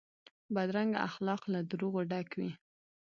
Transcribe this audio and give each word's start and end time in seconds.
بدرنګه 0.53 0.99
اخلاق 1.07 1.41
له 1.53 1.59
دروغو 1.71 2.01
ډک 2.09 2.29
وي 2.39 2.51